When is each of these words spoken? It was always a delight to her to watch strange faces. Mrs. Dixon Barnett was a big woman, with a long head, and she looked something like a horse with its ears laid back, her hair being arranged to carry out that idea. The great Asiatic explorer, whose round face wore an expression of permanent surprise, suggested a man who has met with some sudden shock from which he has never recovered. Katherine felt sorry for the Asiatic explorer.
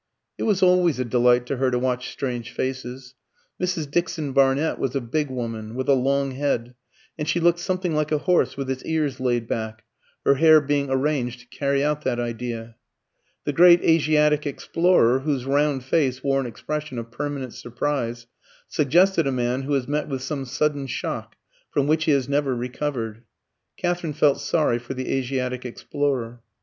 It 0.39 0.43
was 0.45 0.63
always 0.63 0.97
a 0.97 1.05
delight 1.05 1.45
to 1.45 1.57
her 1.57 1.69
to 1.69 1.77
watch 1.77 2.09
strange 2.11 2.51
faces. 2.51 3.13
Mrs. 3.61 3.91
Dixon 3.91 4.33
Barnett 4.33 4.79
was 4.79 4.95
a 4.95 4.99
big 4.99 5.29
woman, 5.29 5.75
with 5.75 5.87
a 5.87 5.93
long 5.93 6.31
head, 6.31 6.73
and 7.19 7.27
she 7.29 7.39
looked 7.39 7.59
something 7.59 7.93
like 7.93 8.11
a 8.11 8.17
horse 8.17 8.57
with 8.57 8.67
its 8.71 8.83
ears 8.83 9.19
laid 9.19 9.47
back, 9.47 9.83
her 10.25 10.33
hair 10.33 10.59
being 10.59 10.89
arranged 10.89 11.39
to 11.41 11.45
carry 11.55 11.83
out 11.83 12.01
that 12.01 12.19
idea. 12.19 12.77
The 13.43 13.53
great 13.53 13.83
Asiatic 13.83 14.47
explorer, 14.47 15.19
whose 15.19 15.45
round 15.45 15.83
face 15.83 16.23
wore 16.23 16.39
an 16.39 16.47
expression 16.47 16.97
of 16.97 17.11
permanent 17.11 17.53
surprise, 17.53 18.25
suggested 18.67 19.27
a 19.27 19.31
man 19.31 19.61
who 19.61 19.73
has 19.73 19.87
met 19.87 20.07
with 20.07 20.23
some 20.23 20.45
sudden 20.45 20.87
shock 20.87 21.35
from 21.69 21.85
which 21.85 22.05
he 22.05 22.11
has 22.13 22.27
never 22.27 22.55
recovered. 22.55 23.21
Katherine 23.77 24.13
felt 24.13 24.41
sorry 24.41 24.79
for 24.79 24.95
the 24.95 25.09
Asiatic 25.13 25.63
explorer. 25.63 26.41